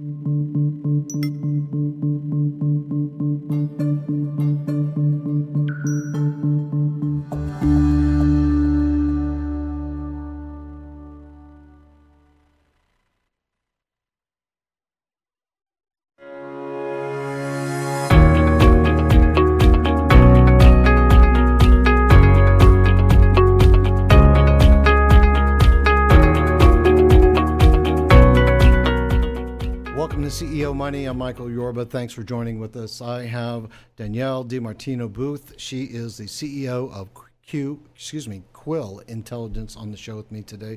[0.00, 1.08] Welcome
[30.28, 31.06] to CEO Money.
[31.06, 31.86] I'm Michael Yorba.
[31.86, 33.00] Thanks for joining with us.
[33.00, 35.54] I have Danielle DiMartino Booth.
[35.56, 37.08] She is the CEO of
[37.46, 40.76] Q, excuse me, Quill Intelligence on the show with me today.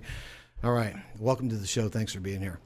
[0.63, 1.89] All right, welcome to the show.
[1.89, 2.59] Thanks for being here.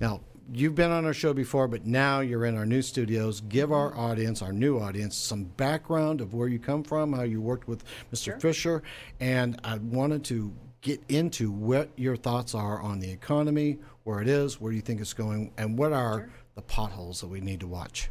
[0.00, 3.40] Now, you've been on our show before, but now you're in our new studios.
[3.42, 7.40] Give our audience, our new audience, some background of where you come from, how you
[7.40, 8.24] worked with Mr.
[8.24, 8.40] Sure.
[8.40, 8.82] Fisher,
[9.20, 10.52] and I wanted to
[10.82, 15.00] get into what your thoughts are on the economy, where it is, where you think
[15.00, 18.10] it's going, and what are the potholes that we need to watch.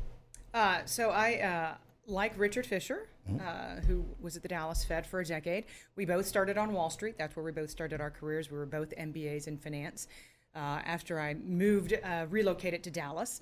[0.53, 1.75] Uh, so I, uh,
[2.07, 3.07] like Richard Fisher,
[3.39, 6.89] uh, who was at the Dallas Fed for a decade, we both started on Wall
[6.89, 7.17] Street.
[7.17, 8.49] That's where we both started our careers.
[8.49, 10.07] We were both MBAs in finance.
[10.55, 13.41] Uh, after I moved, uh, relocated to Dallas,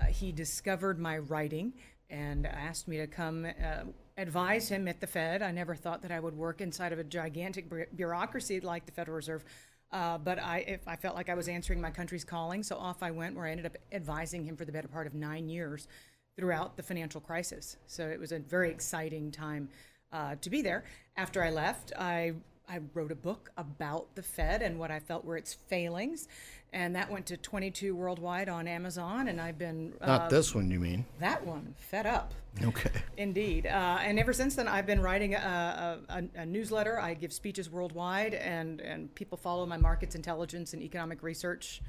[0.00, 1.74] uh, he discovered my writing
[2.10, 3.84] and asked me to come uh,
[4.16, 5.42] advise him at the Fed.
[5.42, 7.66] I never thought that I would work inside of a gigantic
[7.96, 9.44] bureaucracy like the Federal Reserve.
[9.92, 13.02] Uh, but I, if I felt like I was answering my country's calling, so off
[13.02, 15.88] I went, where I ended up advising him for the better part of nine years
[16.36, 17.76] throughout the financial crisis.
[17.86, 19.68] So it was a very exciting time
[20.12, 20.84] uh, to be there.
[21.16, 22.34] After I left, I
[22.68, 26.28] I wrote a book about the Fed and what I felt were its failings,
[26.72, 29.28] and that went to 22 worldwide on Amazon.
[29.28, 31.04] And I've been uh, Not this one, you mean?
[31.18, 32.32] that one, Fed Up.
[32.64, 32.90] Okay.
[33.16, 33.66] Indeed.
[33.66, 37.00] Uh, and ever since then, I've been writing a, a, a, a newsletter.
[37.00, 41.82] I give speeches worldwide, and, and people follow my markets intelligence and economic research.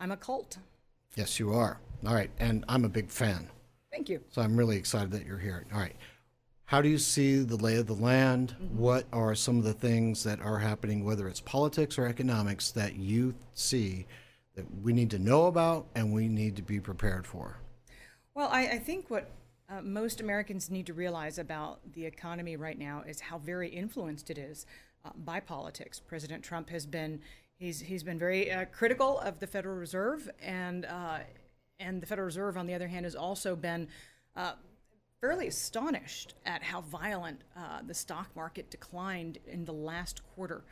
[0.00, 0.58] I'm a cult.
[1.16, 1.80] Yes, you are.
[2.06, 3.48] All right, and I'm a big fan,
[3.90, 4.20] Thank you.
[4.28, 5.64] so I'm really excited that you're here.
[5.72, 5.96] All right.
[6.68, 8.54] How do you see the lay of the land?
[8.76, 12.96] What are some of the things that are happening, whether it's politics or economics, that
[12.96, 14.04] you see
[14.54, 17.56] that we need to know about and we need to be prepared for?
[18.34, 19.30] Well, I, I think what
[19.70, 24.28] uh, most Americans need to realize about the economy right now is how very influenced
[24.28, 24.66] it is
[25.06, 25.98] uh, by politics.
[25.98, 27.22] President Trump has been
[27.58, 31.20] he's he's been very uh, critical of the Federal Reserve, and uh,
[31.80, 33.88] and the Federal Reserve, on the other hand, has also been
[34.36, 34.52] uh,
[35.20, 40.62] fairly astonished at how violent uh, the stock market declined in the last quarter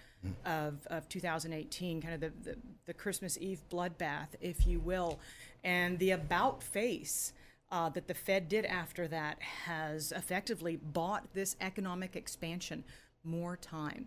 [0.44, 5.18] of, of 2018, kind of the, the, the Christmas Eve bloodbath, if you will.
[5.64, 7.32] And the about face
[7.72, 12.84] uh, that the Fed did after that has effectively bought this economic expansion
[13.24, 14.06] more time.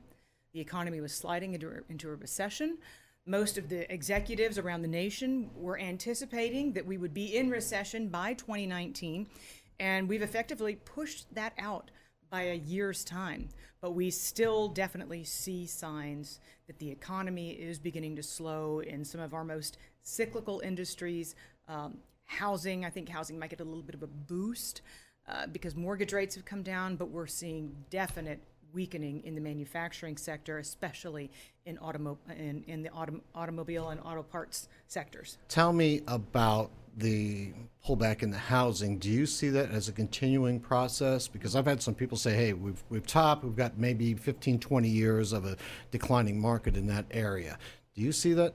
[0.53, 2.77] The economy was sliding into, into a recession.
[3.25, 8.07] Most of the executives around the nation were anticipating that we would be in recession
[8.07, 9.27] by 2019,
[9.79, 11.91] and we've effectively pushed that out
[12.29, 13.49] by a year's time.
[13.81, 19.21] But we still definitely see signs that the economy is beginning to slow in some
[19.21, 21.35] of our most cyclical industries.
[21.67, 24.81] Um, housing, I think housing might get a little bit of a boost
[25.27, 28.41] uh, because mortgage rates have come down, but we're seeing definite
[28.73, 31.31] weakening in the manufacturing sector, especially
[31.65, 35.37] in, automo- in, in the autom- automobile and auto parts sectors.
[35.47, 36.69] Tell me about
[36.99, 37.53] the
[37.85, 38.97] pullback in the housing.
[38.99, 41.27] Do you see that as a continuing process?
[41.27, 44.89] Because I've had some people say, hey, we've, we've topped, we've got maybe 15, 20
[44.89, 45.55] years of a
[45.91, 47.57] declining market in that area.
[47.95, 48.53] Do you see that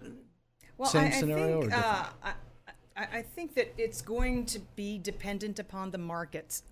[0.77, 1.87] Well, same I, I scenario or think, different?
[2.27, 2.31] uh,
[2.97, 6.63] I, I think that it's going to be dependent upon the markets.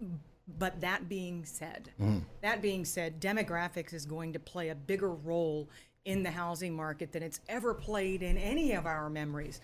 [0.58, 2.18] But that being said, Mm-hmm.
[2.42, 5.68] that being said, demographics is going to play a bigger role
[6.04, 9.60] in the housing market than it's ever played in any of our memories.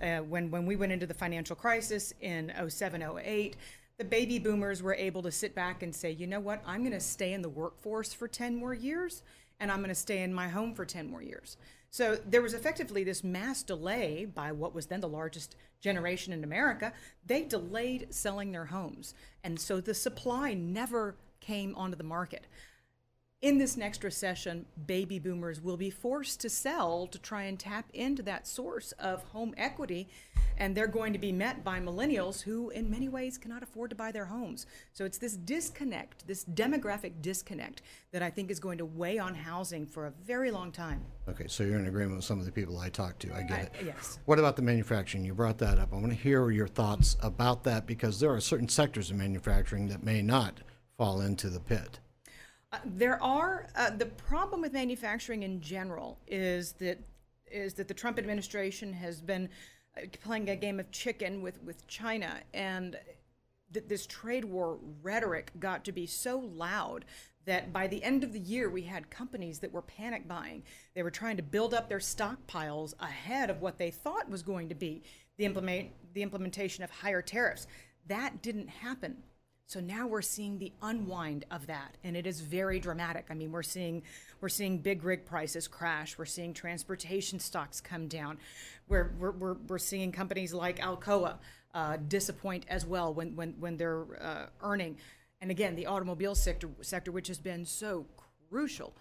[0.00, 3.56] Uh, when when we went into the financial crisis in 07, 08,
[3.98, 6.92] the baby boomers were able to sit back and say, you know what, I'm going
[6.92, 9.22] to stay in the workforce for 10 more years,
[9.58, 11.58] and I'm going to stay in my home for 10 more years.
[11.90, 16.44] So there was effectively this mass delay by what was then the largest generation in
[16.44, 16.92] America.
[17.26, 19.14] They delayed selling their homes.
[19.42, 22.46] And so the supply never came onto the market.
[23.42, 27.86] In this next recession, baby boomers will be forced to sell to try and tap
[27.94, 30.10] into that source of home equity.
[30.58, 33.96] And they're going to be met by millennials who, in many ways, cannot afford to
[33.96, 34.66] buy their homes.
[34.92, 37.80] So it's this disconnect, this demographic disconnect,
[38.12, 41.00] that I think is going to weigh on housing for a very long time.
[41.26, 43.34] Okay, so you're in agreement with some of the people I talked to.
[43.34, 43.72] I get I- it.
[43.86, 44.18] yes.
[44.26, 45.24] What about the manufacturing?
[45.24, 45.94] You brought that up.
[45.94, 49.88] I want to hear your thoughts about that because there are certain sectors of manufacturing
[49.88, 50.60] that may not
[50.98, 52.00] fall into the pit.
[52.72, 56.98] Uh, there are uh, the problem with manufacturing in general is that
[57.50, 59.48] is that the Trump administration has been
[59.96, 62.40] uh, playing a game of chicken with, with China.
[62.54, 62.96] And
[63.72, 67.04] th- this trade war rhetoric got to be so loud
[67.46, 70.62] that by the end of the year, we had companies that were panic buying.
[70.94, 74.68] They were trying to build up their stockpiles ahead of what they thought was going
[74.68, 75.02] to be
[75.36, 77.66] the, implement, the implementation of higher tariffs.
[78.06, 79.24] That didn't happen.
[79.70, 83.26] So now we're seeing the unwind of that, and it is very dramatic.
[83.30, 84.02] I mean, we're seeing
[84.40, 86.18] we're seeing big rig prices crash.
[86.18, 88.38] We're seeing transportation stocks come down.
[88.88, 91.36] We're we're, we're, we're seeing companies like Alcoa
[91.72, 94.96] uh, disappoint as well when when when they're uh, earning.
[95.40, 98.06] And again, the automobile sector sector, which has been so
[98.48, 98.92] crucial,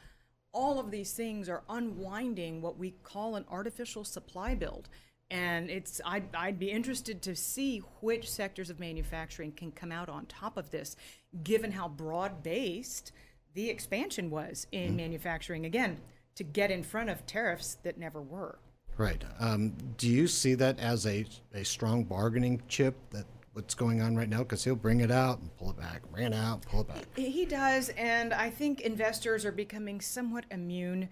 [0.52, 4.88] all of these things are unwinding what we call an artificial supply build
[5.32, 10.10] and it's I'd, I'd be interested to see which sectors of manufacturing can come out
[10.10, 10.96] on top of this
[11.44, 13.12] given how broad based
[13.54, 14.98] the expansion was in mm.
[14.98, 16.00] manufacturing again
[16.36, 18.60] to get in front of tariffs that never were.
[18.98, 19.24] Right.
[19.40, 24.16] Um, do you see that as a, a strong bargaining chip that what's going on
[24.16, 24.40] right now?
[24.40, 27.06] Because he'll bring it out and pull it back ran out pull it back.
[27.16, 31.10] He does and i think investors are becoming somewhat immune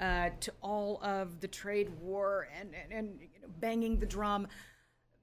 [0.00, 4.48] uh, to all of the trade war and, and, and you know, banging the drum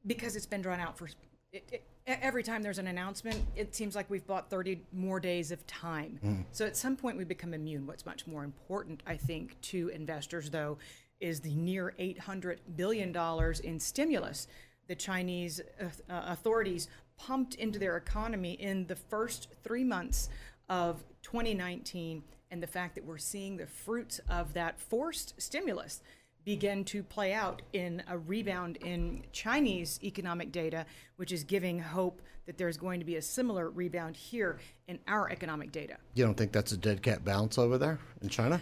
[0.06, 1.08] because it's been drawn out for
[1.52, 5.52] it, it, every time there's an announcement, it seems like we've bought 30 more days
[5.52, 6.20] of time.
[6.24, 6.46] Mm.
[6.52, 7.86] So at some point, we become immune.
[7.86, 10.78] What's much more important, I think, to investors, though,
[11.20, 13.16] is the near $800 billion
[13.64, 14.48] in stimulus
[14.88, 16.88] the Chinese uh, authorities
[17.18, 20.30] pumped into their economy in the first three months
[20.70, 26.02] of 2019 and the fact that we're seeing the fruits of that forced stimulus
[26.46, 30.86] begin to play out in a rebound in Chinese economic data,
[31.18, 34.58] which is giving hope that there's going to be a similar rebound here
[34.88, 35.98] in our economic data.
[36.14, 38.62] You don't think that's a dead cat bounce over there in China?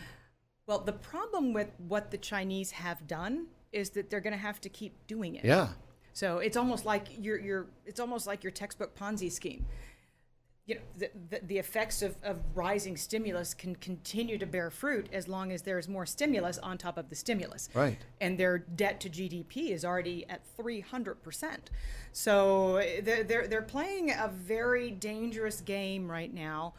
[0.66, 4.60] Well, the problem with what the Chinese have done is that they're going to have
[4.62, 5.46] to keep doing it.
[5.46, 5.68] Yeah.
[6.14, 9.66] So it's almost like your your it's almost like your textbook Ponzi scheme
[10.66, 15.08] you know, the, the, the, effects of, of rising stimulus can continue to bear fruit
[15.14, 17.70] as long as there's more stimulus on top of the stimulus.
[17.76, 18.00] Right.
[18.20, 21.58] And their debt to GDP is already at 300%.
[22.12, 26.74] So they're, they're, they're playing a very dangerous game right now,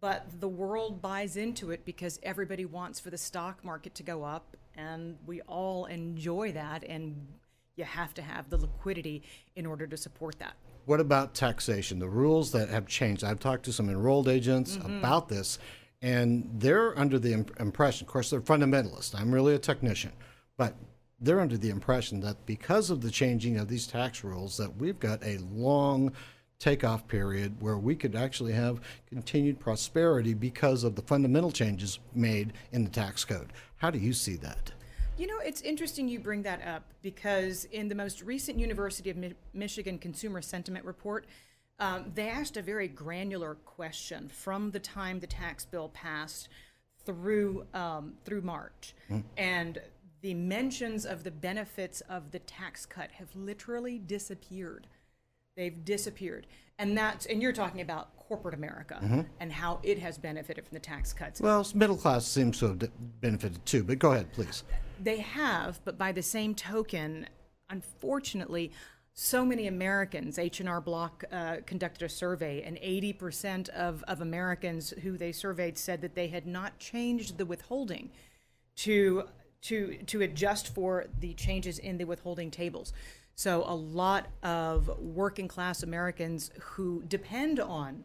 [0.00, 4.22] but the world buys into it because everybody wants for the stock market to go
[4.22, 7.26] up, and we all enjoy that, and
[7.74, 9.22] you have to have the liquidity
[9.56, 10.54] in order to support that.
[10.86, 11.98] What about taxation?
[11.98, 13.24] The rules that have changed.
[13.24, 14.98] I've talked to some enrolled agents mm-hmm.
[14.98, 15.58] about this,
[16.00, 19.18] and they're under the impression, of course, they're fundamentalists.
[19.18, 20.12] I'm really a technician,
[20.56, 20.74] but
[21.20, 25.00] they're under the impression that because of the changing of these tax rules, that we've
[25.00, 26.12] got a long
[26.58, 32.52] takeoff period where we could actually have continued prosperity because of the fundamental changes made
[32.70, 33.52] in the tax code.
[33.78, 34.72] How do you see that?
[35.18, 39.16] You know, it's interesting you bring that up because in the most recent University of
[39.16, 41.26] Mi- Michigan Consumer Sentiment Report,
[41.78, 46.48] um, they asked a very granular question from the time the tax bill passed
[47.04, 49.22] through um, through March, mm.
[49.36, 49.80] and
[50.22, 54.86] the mentions of the benefits of the tax cut have literally disappeared.
[55.56, 56.46] They've disappeared,
[56.78, 59.20] and that's and you're talking about corporate America mm-hmm.
[59.40, 61.40] and how it has benefited from the tax cuts.
[61.40, 62.90] Well, middle class seems to have
[63.20, 64.64] benefited too, but go ahead, please.
[65.02, 67.28] They have, but by the same token,
[67.68, 68.72] unfortunately,
[69.18, 75.16] so many Americans, H&R Block uh, conducted a survey, and 80% of, of Americans who
[75.16, 78.10] they surveyed said that they had not changed the withholding
[78.76, 79.24] to,
[79.62, 82.92] to, to adjust for the changes in the withholding tables.
[83.36, 88.04] So a lot of working class Americans who depend on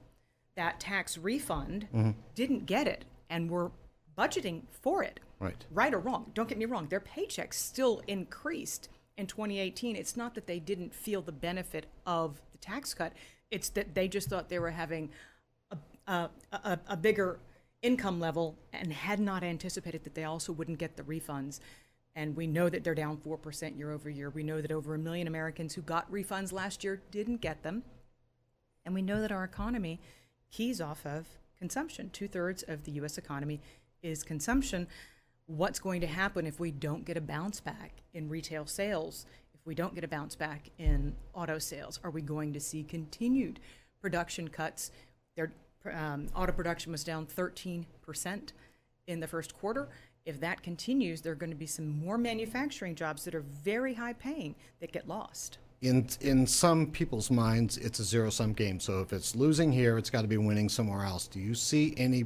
[0.55, 2.11] that tax refund mm-hmm.
[2.35, 3.71] didn't get it and were
[4.17, 5.19] budgeting for it.
[5.41, 5.65] Right.
[5.71, 6.31] Right or wrong.
[6.35, 6.87] Don't get me wrong.
[6.87, 9.95] Their paychecks still increased in 2018.
[9.95, 13.13] It's not that they didn't feel the benefit of the tax cut.
[13.49, 15.09] It's that they just thought they were having
[15.71, 17.39] a, a, a, a bigger
[17.81, 21.59] income level and had not anticipated that they also wouldn't get the refunds.
[22.15, 24.29] And we know that they're down 4% year over year.
[24.29, 27.81] We know that over a million Americans who got refunds last year didn't get them.
[28.85, 29.99] And we know that our economy
[30.51, 32.11] keys off of consumption.
[32.11, 33.17] Two thirds of the U.S.
[33.17, 33.59] economy
[34.03, 34.87] is consumption.
[35.47, 39.25] What's going to happen if we don't get a bounce back in retail sales?
[39.53, 42.83] If we don't get a bounce back in auto sales, are we going to see
[42.83, 43.59] continued
[44.01, 44.91] production cuts?
[45.35, 45.51] Their
[45.91, 47.85] um, auto production was down 13%
[49.07, 49.89] in the first quarter.
[50.25, 53.95] If that continues, there are going to be some more manufacturing jobs that are very
[53.95, 58.79] high paying that get lost in in some people's minds, it's a zero sum game.
[58.79, 61.27] So if it's losing here, it's got to be winning somewhere else.
[61.27, 62.25] Do you see any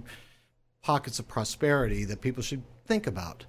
[0.84, 3.46] pockets of prosperity that people should think about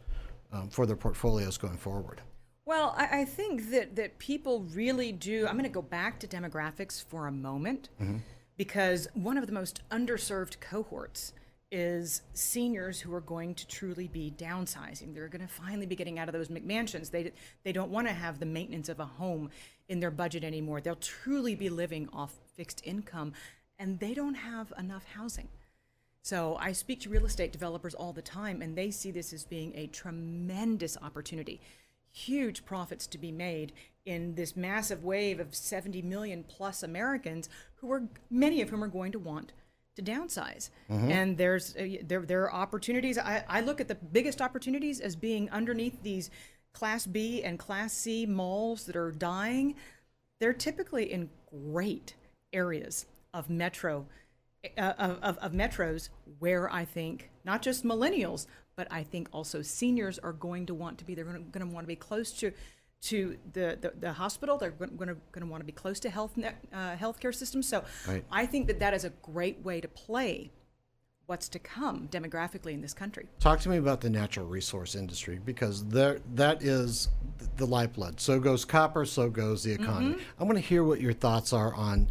[0.53, 2.23] um, for their portfolios going forward?
[2.65, 5.47] Well, I, I think that, that people really do.
[5.47, 8.19] I'm going to go back to demographics for a moment mm-hmm.
[8.57, 11.33] because one of the most underserved cohorts
[11.71, 15.15] is seniors who are going to truly be downsizing.
[15.15, 17.11] They're going to finally be getting out of those McMansions.
[17.11, 17.33] They,
[17.65, 19.51] they don't want to have the maintenance of a home
[19.89, 20.81] in their budget anymore.
[20.81, 23.33] They'll truly be living off fixed income,
[23.79, 25.49] and they don't have enough housing.
[26.27, 29.45] So I speak to real estate developers all the time, and they see this as
[29.45, 31.61] being a tremendous opportunity
[32.11, 33.73] huge profits to be made
[34.07, 38.89] in this massive wave of 70 million plus Americans who are many of whom are
[38.89, 39.53] going to want
[39.95, 40.71] to downsize.
[40.91, 41.11] Mm-hmm.
[41.13, 43.19] And there's uh, there there are opportunities.
[43.19, 46.31] I, I look at the biggest opportunities as being underneath these
[46.73, 49.77] class B and class C malls that are dying.
[50.41, 52.15] They're typically in great
[52.53, 54.07] areas of metro
[54.77, 56.09] uh, of, of metros
[56.39, 58.47] where I think not just millennials
[58.77, 61.15] but I think also seniors are going to want to be.
[61.15, 62.53] They're going to, want to be close to
[63.03, 64.59] to the, the, the hospital.
[64.59, 67.69] They're going to, going to want to be close to health net, uh, healthcare systems.
[67.69, 68.25] So right.
[68.31, 70.51] I think that that is a great way to play
[71.27, 73.27] what's to come demographically in this country.
[73.39, 77.09] Talk to me about the natural resource industry because there that is
[77.57, 78.21] the lifeblood.
[78.21, 80.15] So goes copper, so goes the economy.
[80.15, 80.43] Mm-hmm.
[80.43, 82.09] I want to hear what your thoughts are on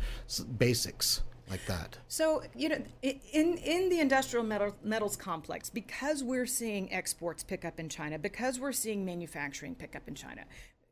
[0.58, 1.98] basics like that?
[2.08, 7.66] So, you know, in, in the industrial metal, metals complex, because we're seeing exports pick
[7.66, 10.46] up in China, because we're seeing manufacturing pick up in China,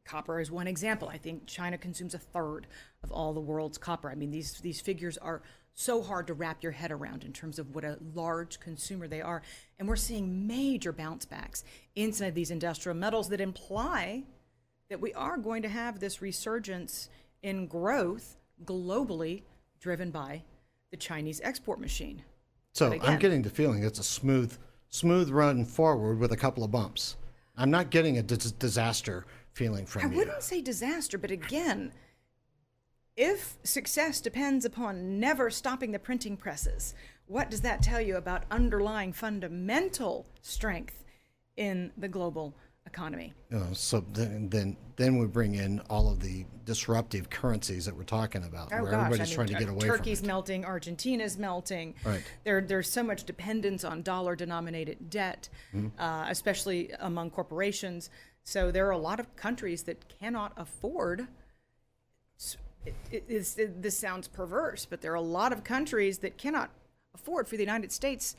[0.06, 1.10] copper is one example.
[1.10, 2.68] I think China consumes a third
[3.04, 4.10] of all the world's copper.
[4.10, 5.42] I mean, these, these figures are
[5.76, 9.22] so hard to wrap your head around in terms of what a large consumer they
[9.22, 9.42] are.
[9.80, 11.64] And we're seeing major bounce backs
[11.96, 14.24] inside these industrial metals that imply
[14.90, 17.10] that we are going to have this resurgence
[17.42, 19.44] in growth globally
[19.84, 20.42] driven by
[20.92, 22.24] the Chinese export machine.
[22.72, 26.64] So again, I'm getting the feeling it's a smooth, smooth run forward with a couple
[26.64, 27.18] of bumps.
[27.58, 30.12] I'm not getting a disaster feeling from I you.
[30.14, 31.92] I wouldn't say disaster, but again,
[33.18, 36.96] if success depends upon never stopping the printing presses,
[37.28, 41.04] what does that tell you about underlying fundamental strength
[41.58, 43.34] in the global economy.
[43.54, 48.04] Uh, so then, then, then we bring in all of the disruptive currencies that we're
[48.04, 49.06] talking about, oh, where gosh.
[49.06, 51.96] everybody's I mean, trying to get away Turkey's from Turkey's melting, Argentina's melting.
[52.06, 52.24] Right.
[52.44, 56.00] There, there's so much dependence on dollar-denominated debt, mm-hmm.
[56.00, 58.10] uh, especially among corporations.
[58.44, 61.28] So there are a lot of countries that cannot afford.
[62.86, 63.24] It, it,
[63.58, 66.70] it, this sounds perverse, but there are a lot of countries that cannot
[67.16, 68.36] afford for the United States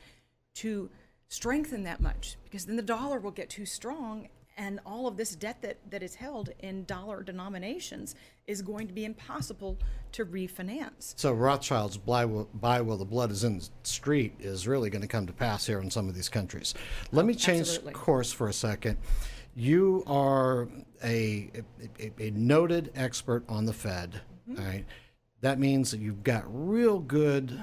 [0.55, 0.89] to
[1.27, 5.35] strengthen that much because then the dollar will get too strong and all of this
[5.35, 8.15] debt that, that is held in dollar denominations
[8.47, 9.77] is going to be impossible
[10.13, 11.13] to refinance.
[11.17, 15.07] So Rothschild's buy, buy while the blood is in the street is really going to
[15.07, 16.73] come to pass here in some of these countries.
[17.11, 17.93] Let me change Absolutely.
[17.93, 18.97] course for a second.
[19.55, 20.67] You are
[21.03, 21.49] a,
[21.99, 24.63] a, a noted expert on the Fed, mm-hmm.
[24.63, 24.85] right?
[25.41, 27.59] That means that you've got real good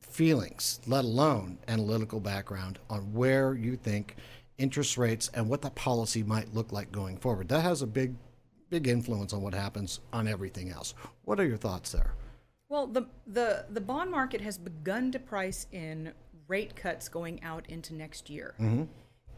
[0.00, 4.16] feelings, let alone analytical background on where you think
[4.60, 7.48] interest rates and what that policy might look like going forward.
[7.48, 8.14] That has a big,
[8.68, 10.94] big influence on what happens on everything else.
[11.24, 12.14] What are your thoughts there?
[12.68, 16.12] Well, the the the bond market has begun to price in
[16.46, 18.84] rate cuts going out into next year, mm-hmm.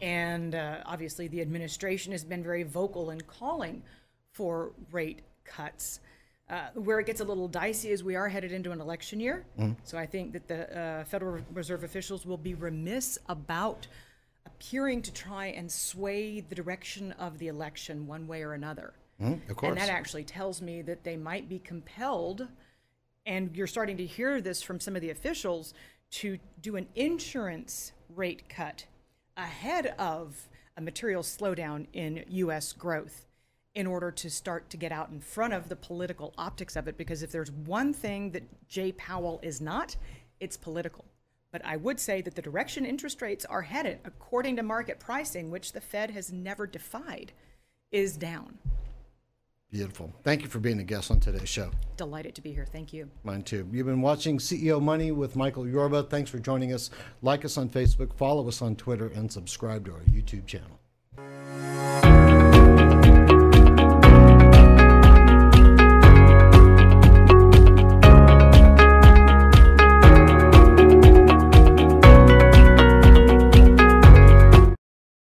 [0.01, 3.81] and uh, obviously the administration has been very vocal in calling
[4.31, 5.99] for rate cuts.
[6.49, 9.45] Uh, where it gets a little dicey is we are headed into an election year.
[9.57, 9.73] Mm-hmm.
[9.83, 13.87] So I think that the uh, Federal Reserve officials will be remiss about
[14.45, 18.93] appearing to try and sway the direction of the election one way or another.
[19.21, 19.71] Mm, of course.
[19.71, 22.47] And that actually tells me that they might be compelled,
[23.25, 25.73] and you're starting to hear this from some of the officials,
[26.11, 28.85] to do an insurance rate cut
[29.37, 30.47] ahead of
[30.77, 32.73] a material slowdown in U.S.
[32.73, 33.25] growth
[33.75, 36.97] in order to start to get out in front of the political optics of it.
[36.97, 39.95] Because if there's one thing that Jay Powell is not,
[40.39, 41.05] it's political.
[41.53, 45.51] But I would say that the direction interest rates are headed, according to market pricing,
[45.51, 47.31] which the Fed has never defied,
[47.91, 48.57] is down.
[49.71, 50.11] Beautiful.
[50.23, 51.69] Thank you for being a guest on today's show.
[51.95, 52.65] Delighted to be here.
[52.65, 53.07] Thank you.
[53.23, 53.67] Mine too.
[53.71, 56.03] You've been watching CEO Money with Michael Yorba.
[56.03, 56.89] Thanks for joining us.
[57.21, 60.79] Like us on Facebook, follow us on Twitter, and subscribe to our YouTube channel.